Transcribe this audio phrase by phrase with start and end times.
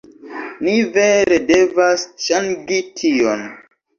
[0.67, 3.47] Ni vere devas ŝangi tion